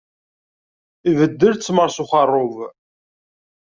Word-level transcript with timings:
Ibeddel 1.09 1.53
ttmeṛ 1.55 1.89
s 1.91 1.97
uxerrub. 2.03 2.55